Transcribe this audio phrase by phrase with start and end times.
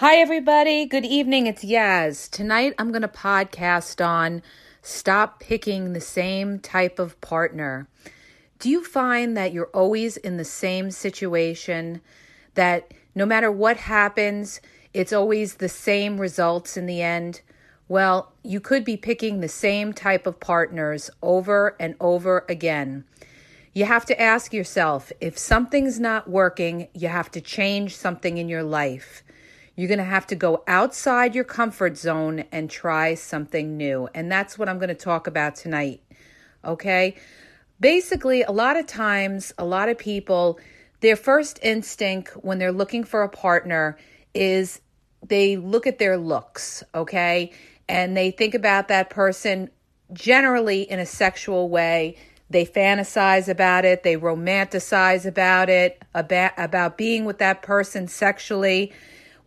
[0.00, 0.86] Hi, everybody.
[0.86, 1.46] Good evening.
[1.46, 2.30] It's Yaz.
[2.30, 4.40] Tonight I'm going to podcast on
[4.80, 7.86] stop picking the same type of partner.
[8.58, 12.00] Do you find that you're always in the same situation,
[12.54, 14.62] that no matter what happens,
[14.94, 17.42] it's always the same results in the end?
[17.86, 23.04] Well, you could be picking the same type of partners over and over again.
[23.74, 28.48] You have to ask yourself if something's not working, you have to change something in
[28.48, 29.22] your life.
[29.80, 34.10] You're going to have to go outside your comfort zone and try something new.
[34.14, 36.02] And that's what I'm going to talk about tonight.
[36.62, 37.16] Okay?
[37.80, 40.60] Basically, a lot of times, a lot of people,
[41.00, 43.96] their first instinct when they're looking for a partner
[44.34, 44.82] is
[45.26, 47.50] they look at their looks, okay?
[47.88, 49.70] And they think about that person
[50.12, 52.18] generally in a sexual way.
[52.50, 58.92] They fantasize about it, they romanticize about it, about, about being with that person sexually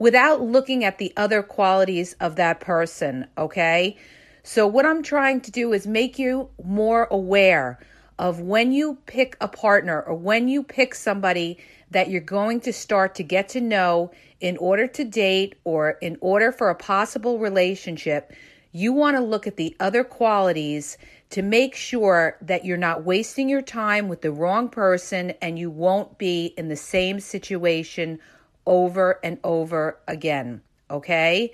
[0.03, 3.95] without looking at the other qualities of that person, okay?
[4.43, 7.79] So, what I'm trying to do is make you more aware
[8.19, 11.57] of when you pick a partner or when you pick somebody
[11.91, 16.17] that you're going to start to get to know in order to date or in
[16.19, 18.33] order for a possible relationship.
[18.73, 20.97] You want to look at the other qualities
[21.29, 25.69] to make sure that you're not wasting your time with the wrong person and you
[25.69, 28.19] won't be in the same situation
[28.65, 30.61] over and over again.
[30.89, 31.51] Okay.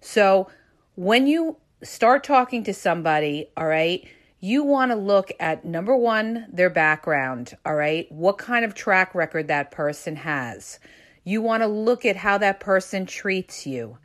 [0.00, 0.48] So
[0.94, 4.06] when you start talking to somebody, all right,
[4.40, 7.56] you want to look at number one, their background.
[7.64, 8.10] All right.
[8.10, 10.78] What kind of track record that person has.
[11.24, 13.98] You want to look at how that person treats you.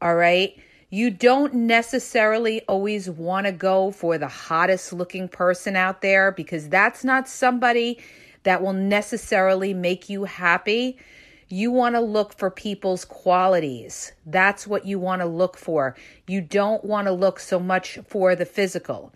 [0.00, 0.54] All right.
[0.90, 6.68] You don't necessarily always want to go for the hottest looking person out there because
[6.68, 7.98] that's not somebody
[8.44, 10.98] that will necessarily make you happy.
[11.50, 14.12] You want to look for people's qualities.
[14.26, 15.96] That's what you want to look for.
[16.26, 19.14] You don't want to look so much for the physical.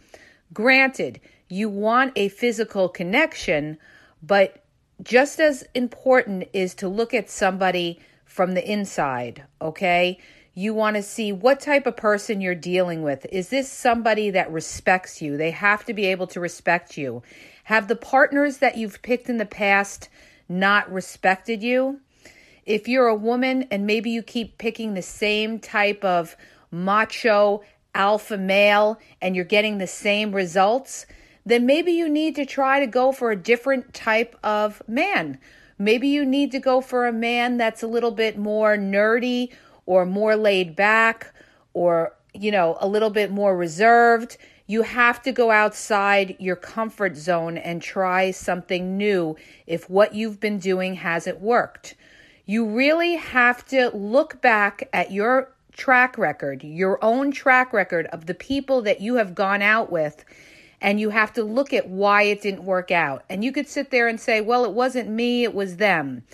[0.52, 3.76] Granted, you want a physical connection,
[4.22, 4.64] but
[5.02, 10.18] just as important is to look at somebody from the inside, okay?
[10.54, 13.26] You want to see what type of person you're dealing with.
[13.30, 15.36] Is this somebody that respects you?
[15.36, 17.22] They have to be able to respect you.
[17.64, 20.08] Have the partners that you've picked in the past
[20.48, 22.00] not respected you?
[22.64, 26.36] If you're a woman and maybe you keep picking the same type of
[26.70, 27.62] macho
[27.94, 31.06] alpha male and you're getting the same results,
[31.44, 35.38] then maybe you need to try to go for a different type of man.
[35.78, 39.52] Maybe you need to go for a man that's a little bit more nerdy
[39.84, 41.34] or more laid back
[41.74, 44.36] or, you know, a little bit more reserved.
[44.66, 49.36] You have to go outside your comfort zone and try something new
[49.66, 51.96] if what you've been doing hasn't worked.
[52.44, 58.26] You really have to look back at your track record, your own track record of
[58.26, 60.24] the people that you have gone out with,
[60.80, 63.24] and you have to look at why it didn't work out.
[63.30, 66.24] And you could sit there and say, well, it wasn't me, it was them.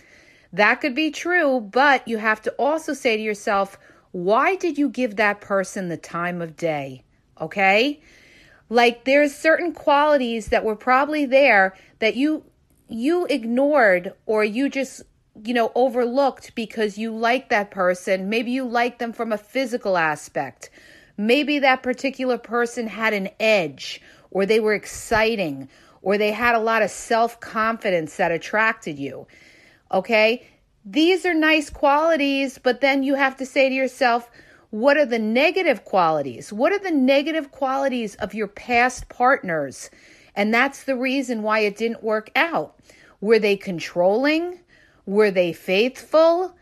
[0.52, 3.78] That could be true, but you have to also say to yourself,
[4.12, 7.04] why did you give that person the time of day?
[7.40, 8.00] Okay?
[8.70, 12.44] Like there's certain qualities that were probably there that you
[12.90, 15.02] you ignored or you just
[15.44, 18.28] you know, overlooked because you like that person.
[18.28, 20.70] Maybe you like them from a physical aspect.
[21.16, 24.00] Maybe that particular person had an edge,
[24.30, 25.68] or they were exciting,
[26.02, 29.26] or they had a lot of self confidence that attracted you.
[29.92, 30.46] Okay?
[30.84, 34.30] These are nice qualities, but then you have to say to yourself,
[34.70, 36.52] what are the negative qualities?
[36.52, 39.90] What are the negative qualities of your past partners?
[40.34, 42.78] And that's the reason why it didn't work out.
[43.20, 44.60] Were they controlling?
[45.08, 46.54] Were they faithful?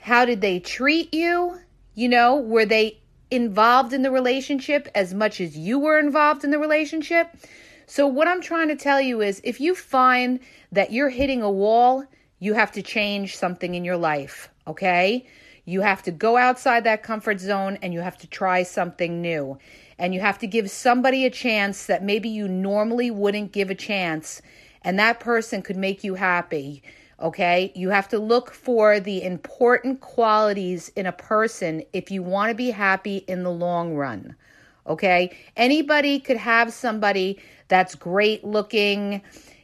[0.00, 1.58] How did they treat you?
[1.94, 2.98] You know, were they
[3.30, 7.28] involved in the relationship as much as you were involved in the relationship?
[7.84, 10.40] So, what I'm trying to tell you is if you find
[10.72, 12.06] that you're hitting a wall,
[12.38, 15.26] you have to change something in your life, okay?
[15.66, 19.58] You have to go outside that comfort zone and you have to try something new.
[19.98, 23.74] And you have to give somebody a chance that maybe you normally wouldn't give a
[23.74, 24.40] chance,
[24.80, 26.82] and that person could make you happy.
[27.20, 32.48] Okay, you have to look for the important qualities in a person if you want
[32.48, 34.34] to be happy in the long run.
[34.86, 37.38] Okay, anybody could have somebody
[37.68, 39.20] that's great looking,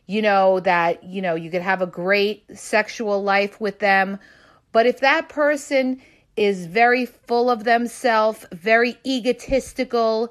[0.06, 4.19] you know, that, you know, you could have a great sexual life with them.
[4.73, 6.02] But if that person
[6.37, 10.31] is very full of themselves, very egotistical,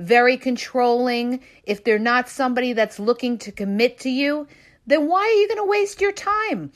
[0.00, 4.48] very controlling, if they're not somebody that's looking to commit to you,
[4.86, 6.72] then why are you going to waste your time?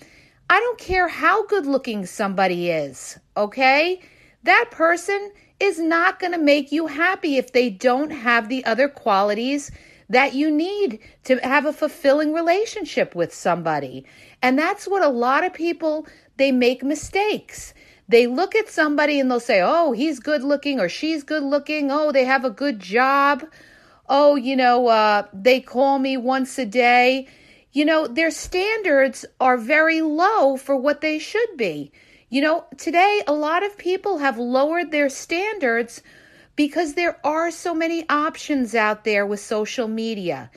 [0.50, 4.00] I don't care how good looking somebody is, okay?
[4.44, 8.88] That person is not going to make you happy if they don't have the other
[8.88, 9.70] qualities
[10.08, 14.06] that you need to have a fulfilling relationship with somebody.
[14.40, 16.06] And that's what a lot of people
[16.36, 17.74] they make mistakes.
[18.08, 21.90] They look at somebody and they'll say, "Oh, he's good looking or she's good looking.
[21.90, 23.44] Oh, they have a good job.
[24.08, 27.26] Oh, you know, uh, they call me once a day."
[27.72, 31.92] You know, their standards are very low for what they should be.
[32.30, 36.02] You know, today a lot of people have lowered their standards
[36.56, 40.50] because there are so many options out there with social media.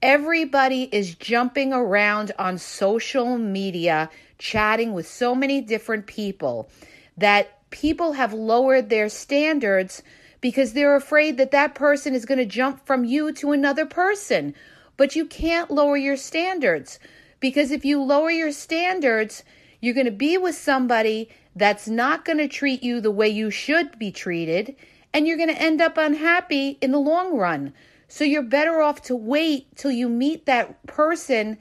[0.00, 6.70] Everybody is jumping around on social media, chatting with so many different people
[7.16, 10.02] that people have lowered their standards
[10.40, 14.54] because they're afraid that that person is going to jump from you to another person.
[14.96, 16.98] But you can't lower your standards
[17.40, 19.42] because if you lower your standards,
[19.80, 23.50] you're going to be with somebody that's not going to treat you the way you
[23.50, 24.76] should be treated
[25.12, 27.72] and you're going to end up unhappy in the long run.
[28.08, 31.58] So you're better off to wait till you meet that person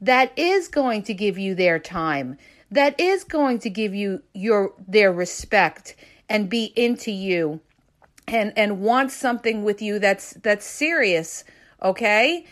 [0.00, 2.36] that is going to give you their time,
[2.70, 5.94] that is going to give you your their respect
[6.28, 7.60] and be into you
[8.26, 11.44] and and want something with you that's that's serious,
[11.82, 12.44] okay?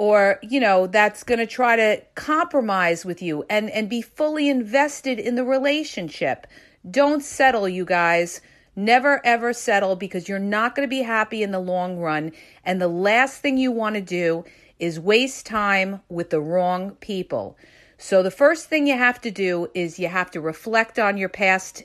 [0.00, 4.48] Or, you know, that's going to try to compromise with you and and be fully
[4.48, 6.46] invested in the relationship.
[6.90, 8.40] Don't settle, you guys.
[8.74, 12.32] Never ever settle because you're not going to be happy in the long run.
[12.64, 14.46] And the last thing you want to do
[14.78, 17.58] is waste time with the wrong people.
[17.98, 21.28] So, the first thing you have to do is you have to reflect on your
[21.28, 21.82] past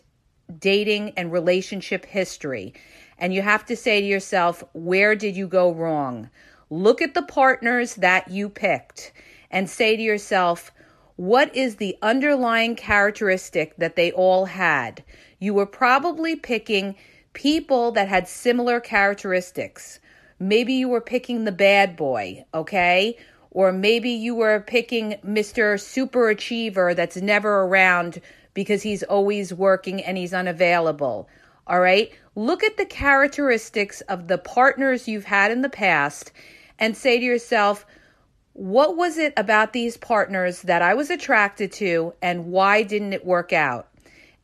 [0.58, 2.76] dating and relationship history.
[3.18, 6.30] And you have to say to yourself, where did you go wrong?
[6.70, 9.14] Look at the partners that you picked
[9.52, 10.72] and say to yourself,
[11.16, 15.04] what is the underlying characteristic that they all had?
[15.40, 16.96] you were probably picking
[17.34, 20.00] people that had similar characteristics.
[20.40, 23.18] Maybe you were picking the bad boy, okay?
[23.52, 25.80] Or maybe you were picking Mr.
[25.80, 28.22] Super Achiever that's never around
[28.54, 31.30] because he's always working and he's unavailable.
[31.68, 32.12] All right?
[32.36, 36.32] Look at the characteristics of the partners you've had in the past
[36.78, 37.86] and say to yourself,
[38.54, 43.26] what was it about these partners that I was attracted to and why didn't it
[43.26, 43.88] work out?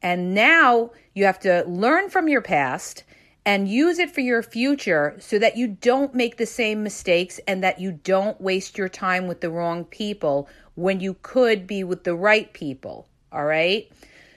[0.01, 3.03] And now you have to learn from your past
[3.45, 7.63] and use it for your future so that you don't make the same mistakes and
[7.63, 12.03] that you don't waste your time with the wrong people when you could be with
[12.03, 13.07] the right people.
[13.31, 13.91] All right.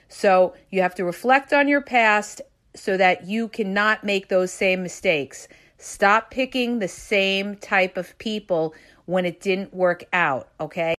[0.07, 2.41] So you have to reflect on your past
[2.75, 5.47] so that you cannot make those same mistakes.
[5.77, 8.73] Stop picking the same type of people
[9.05, 10.95] when it didn't work out, okay?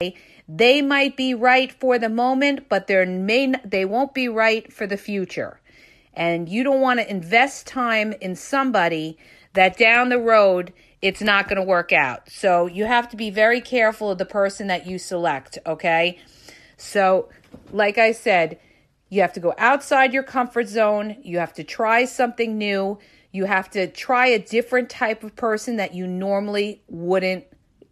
[0.49, 4.87] They might be right for the moment, but they may they won't be right for
[4.87, 5.61] the future.
[6.14, 9.19] And you don't want to invest time in somebody
[9.55, 10.72] that down the road
[11.02, 12.31] it's not going to work out.
[12.31, 16.19] So you have to be very careful of the person that you select, okay?
[16.76, 17.29] So,
[17.70, 18.58] like I said,
[19.08, 21.17] you have to go outside your comfort zone.
[21.23, 22.99] You have to try something new.
[23.32, 27.44] You have to try a different type of person that you normally wouldn't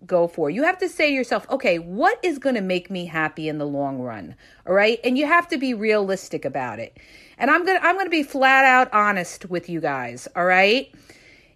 [0.06, 0.50] go for.
[0.50, 3.58] You have to say to yourself, okay, what is going to make me happy in
[3.58, 4.34] the long run?
[4.66, 4.98] All right?
[5.04, 6.98] And you have to be realistic about it.
[7.38, 10.44] And I'm going to I'm going to be flat out honest with you guys, all
[10.44, 10.92] right?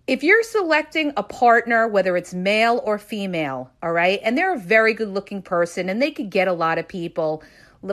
[0.07, 4.21] If you're selecting a partner, whether it's male or female, all right?
[4.23, 7.43] And they're a very good-looking person and they could get a lot of people.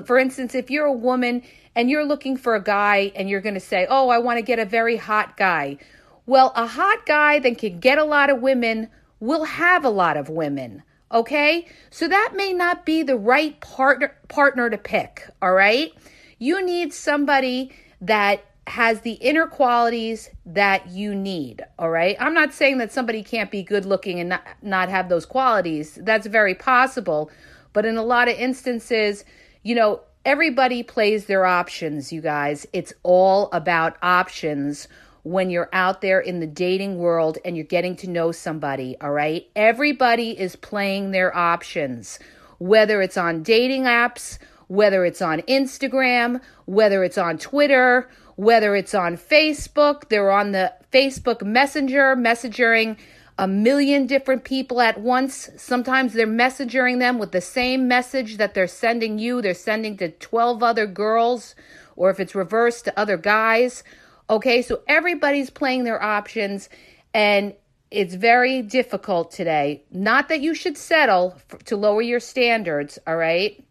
[0.06, 1.44] For instance, if you're a woman
[1.76, 4.44] and you're looking for a guy and you're going to say, "Oh, I want to
[4.44, 5.78] get a very hot guy."
[6.26, 8.90] Well, a hot guy that can get a lot of women
[9.20, 10.84] will have a lot of women.
[11.12, 11.68] Okay?
[11.92, 15.94] So that may not be the right partner partner to pick, all right?
[16.40, 22.18] You need somebody that has the inner qualities that you need, all right?
[22.20, 26.00] I'm not saying that somebody can't be good looking and not, not have those qualities.
[26.02, 27.30] That's very possible,
[27.74, 29.24] but in a lot of instances,
[29.66, 32.68] you know, everybody plays their options, you guys.
[32.72, 34.88] It's all about options
[35.24, 39.10] when you're out there in the dating world and you're getting to know somebody, all
[39.10, 39.50] right?
[39.56, 42.20] Everybody is playing their options,
[42.60, 48.94] whether it's on dating apps, whether it's on Instagram, whether it's on Twitter, whether it's
[48.94, 50.10] on Facebook.
[50.10, 52.98] They're on the Facebook Messenger, messaging
[53.38, 55.50] a million different people at once.
[55.58, 60.10] Sometimes they're messaging them with the same message that they're sending you, they're sending to
[60.10, 61.56] 12 other girls,
[61.96, 63.84] or if it's reversed to other guys.
[64.30, 66.70] Okay, so everybody's playing their options,
[67.14, 67.54] and
[67.92, 69.84] it's very difficult today.
[69.92, 73.64] Not that you should settle for, to lower your standards, all right?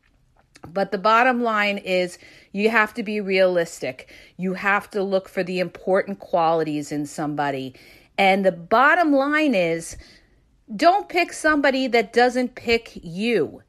[0.66, 2.18] But the bottom line is
[2.52, 4.12] you have to be realistic.
[4.37, 7.75] You have to look for the important qualities in somebody.
[8.16, 9.97] And the bottom line is
[10.75, 13.62] don't pick somebody that doesn't pick you.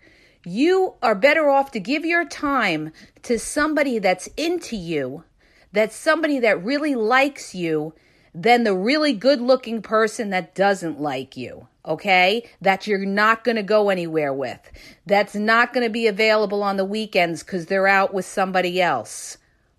[0.45, 2.91] You are better off to give your time
[3.23, 5.23] to somebody that's into you,
[5.71, 7.93] that's somebody that really likes you,
[8.33, 12.47] than the really good looking person that doesn't like you okay?
[12.61, 14.59] That you're not going to go anywhere with.
[15.05, 19.37] That's not going to be available on the weekends because they're out with somebody else,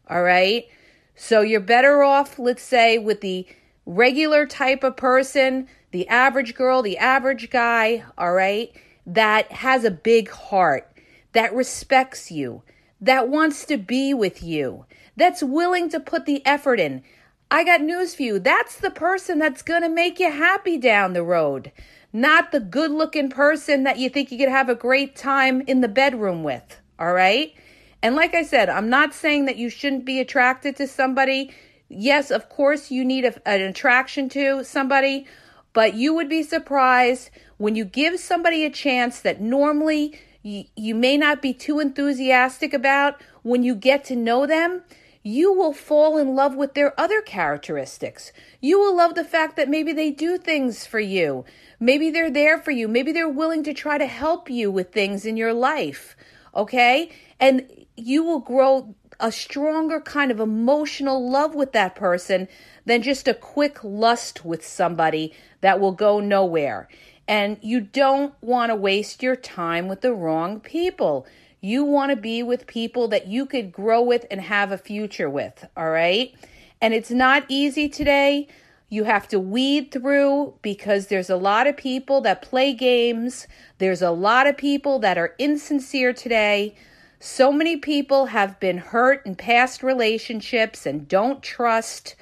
[0.08, 0.66] all right?
[1.14, 3.46] So you're better off, let's say, with the
[3.86, 8.72] regular type of person, the average girl, the average guy, all right,
[9.06, 10.92] that has a big heart,
[11.32, 12.62] that respects you,
[13.00, 14.84] that wants to be with you,
[15.16, 17.02] that's willing to put the effort in.
[17.50, 18.38] I got news for you.
[18.40, 21.70] That's the person that's going to make you happy down the road
[22.16, 25.82] not the good looking person that you think you could have a great time in
[25.82, 26.80] the bedroom with.
[26.98, 27.54] All right.
[28.02, 31.52] And like I said, I'm not saying that you shouldn't be attracted to somebody.
[31.88, 35.26] Yes, of course, you need a, an attraction to somebody,
[35.72, 40.94] but you would be surprised when you give somebody a chance that normally you, you
[40.94, 43.20] may not be too enthusiastic about.
[43.42, 44.82] When you get to know them,
[45.22, 48.32] you will fall in love with their other characteristics.
[48.60, 51.44] You will love the fact that maybe they do things for you.
[51.80, 52.86] Maybe they're there for you.
[52.86, 56.16] Maybe they're willing to try to help you with things in your life.
[56.54, 57.10] Okay?
[57.40, 62.48] And you will grow a stronger kind of emotional love with that person
[62.84, 66.88] than just a quick lust with somebody that will go nowhere.
[67.28, 71.26] And you don't want to waste your time with the wrong people.
[71.60, 75.28] You want to be with people that you could grow with and have a future
[75.28, 76.32] with, all right?
[76.80, 78.46] And it's not easy today.
[78.88, 83.48] You have to weed through because there's a lot of people that play games.
[83.78, 86.76] There's a lot of people that are insincere today.
[87.18, 92.14] So many people have been hurt in past relationships and don't trust.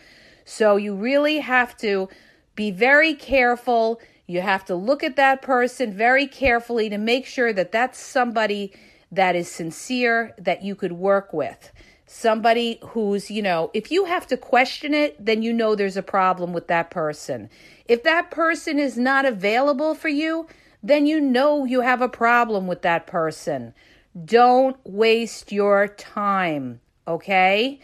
[0.44, 2.08] So you really have to
[2.54, 4.00] be very careful.
[4.26, 8.72] You have to look at that person very carefully to make sure that that's somebody
[9.10, 11.72] that is sincere that you could work with.
[12.06, 16.02] Somebody who's, you know, if you have to question it, then you know there's a
[16.02, 17.50] problem with that person.
[17.86, 20.46] If that person is not available for you,
[20.82, 23.74] then you know you have a problem with that person.
[24.23, 27.80] Don't waste your time, okay?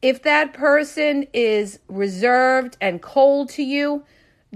[0.00, 4.04] If that person is reserved and cold to you,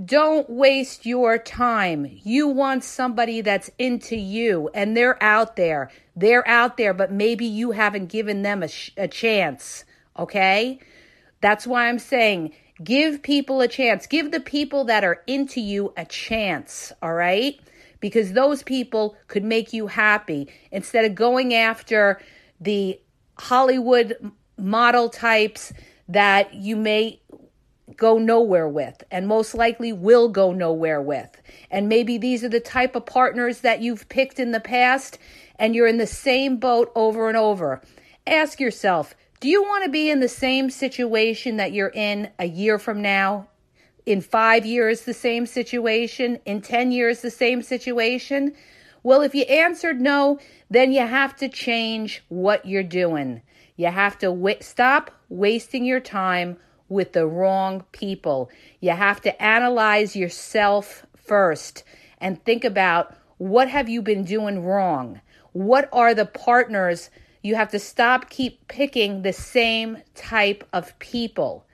[0.02, 2.06] don't waste your time.
[2.22, 5.90] You want somebody that's into you, and they're out there.
[6.16, 9.84] They're out there, but maybe you haven't given them a, sh- a chance.
[10.18, 10.78] Okay?
[11.40, 14.06] That's why I'm saying give people a chance.
[14.06, 16.92] Give the people that are into you a chance.
[17.02, 17.60] All right?
[18.00, 22.20] Because those people could make you happy instead of going after
[22.60, 22.98] the
[23.38, 25.72] Hollywood model types
[26.08, 27.20] that you may
[27.96, 31.30] go nowhere with and most likely will go nowhere with.
[31.70, 35.18] And maybe these are the type of partners that you've picked in the past
[35.56, 37.82] and you're in the same boat over and over.
[38.26, 42.46] Ask yourself, do you want to be in the same situation that you're in a
[42.46, 43.48] year from now?
[44.10, 46.40] In five years, the same situation?
[46.44, 48.54] In 10 years, the same situation?
[49.04, 53.40] Well, if you answered no, then you have to change what you're doing.
[53.76, 56.56] You have to w- stop wasting your time
[56.88, 58.50] with the wrong people.
[58.80, 61.84] You have to analyze yourself first
[62.18, 65.20] and think about what have you been doing wrong?
[65.52, 67.10] What are the partners?
[67.44, 71.64] You have to stop keep picking the same type of people.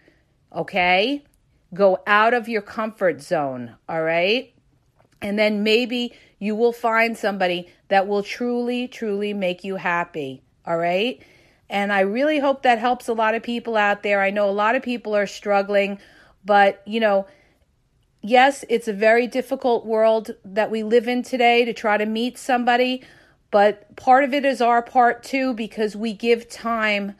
[0.54, 1.24] Okay?
[1.76, 4.52] Go out of your comfort zone, all right?
[5.22, 10.76] And then maybe you will find somebody that will truly truly make you happy, all
[10.76, 11.22] right?
[11.68, 14.20] And I really hope that helps a lot of people out there.
[14.20, 15.98] I know a lot of people are struggling,
[16.44, 17.26] but you know,
[18.22, 22.38] yes, it's a very difficult world that we live in today to try to meet
[22.38, 23.02] somebody,
[23.50, 27.14] but part of it is our part too because we give time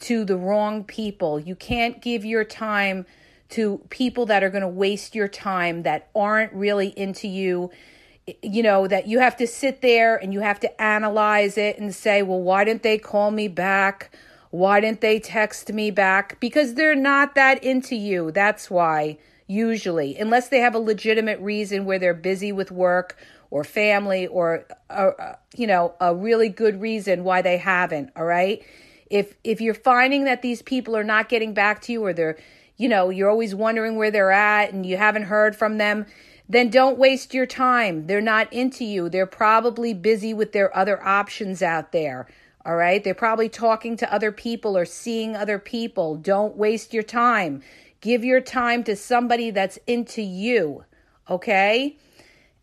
[0.00, 1.38] to the wrong people.
[1.38, 3.06] You can't give your time
[3.50, 7.70] to people that are going to waste your time that aren't really into you
[8.42, 11.94] you know, that you have to sit there and you have to analyze it and
[11.94, 14.16] say, well, why didn't they call me back?
[14.50, 16.40] Why didn't they text me back?
[16.40, 18.30] Because they're not that into you.
[18.30, 23.18] That's why, usually, unless they have a legitimate reason where they're busy with work
[23.50, 28.10] or family or, uh, uh, you know, a really good reason why they haven't.
[28.16, 28.64] All right.
[29.10, 32.38] If, if you're finding that these people are not getting back to you or they're,
[32.76, 36.06] you know, you're always wondering where they're at and you haven't heard from them,
[36.48, 38.06] then don't waste your time.
[38.06, 39.08] They're not into you.
[39.08, 42.26] They're probably busy with their other options out there.
[42.66, 43.02] All right.
[43.02, 46.16] They're probably talking to other people or seeing other people.
[46.16, 47.62] Don't waste your time.
[48.00, 50.84] Give your time to somebody that's into you.
[51.28, 51.96] Okay.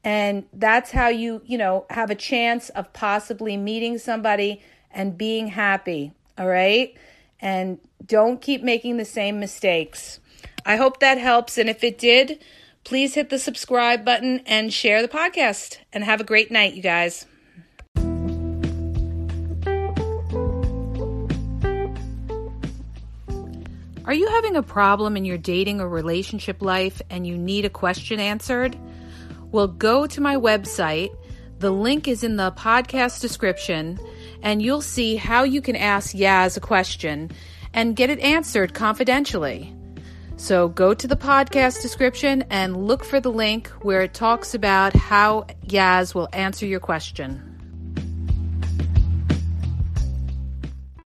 [0.03, 5.47] And that's how you, you know, have a chance of possibly meeting somebody and being
[5.47, 6.13] happy.
[6.37, 6.95] All right.
[7.41, 10.19] And don't keep making the same mistakes.
[10.65, 11.57] I hope that helps.
[11.57, 12.43] And if it did,
[12.83, 15.77] please hit the subscribe button and share the podcast.
[15.91, 17.25] And have a great night, you guys.
[24.03, 27.69] Are you having a problem in your dating or relationship life and you need a
[27.69, 28.77] question answered?
[29.51, 31.15] Well, go to my website.
[31.59, 33.99] The link is in the podcast description,
[34.41, 37.31] and you'll see how you can ask Yaz a question
[37.73, 39.73] and get it answered confidentially.
[40.37, 44.95] So go to the podcast description and look for the link where it talks about
[44.95, 47.50] how Yaz will answer your question.